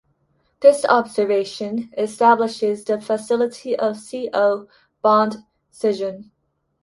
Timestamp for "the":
2.83-2.99